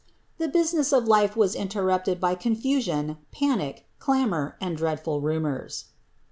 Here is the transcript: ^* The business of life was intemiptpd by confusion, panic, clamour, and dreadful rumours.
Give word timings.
^* 0.01 0.03
The 0.39 0.47
business 0.47 0.91
of 0.91 1.07
life 1.07 1.37
was 1.37 1.55
intemiptpd 1.55 2.19
by 2.19 2.33
confusion, 2.33 3.17
panic, 3.31 3.85
clamour, 3.99 4.57
and 4.59 4.75
dreadful 4.75 5.21
rumours. 5.21 5.85